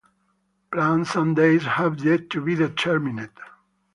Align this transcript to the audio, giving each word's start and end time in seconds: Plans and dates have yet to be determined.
Plans 0.71 1.15
and 1.15 1.35
dates 1.35 1.63
have 1.63 2.03
yet 2.03 2.31
to 2.31 2.41
be 2.41 2.55
determined. 2.55 3.29